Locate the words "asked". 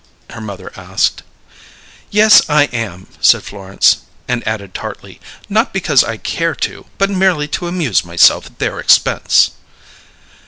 0.75-1.21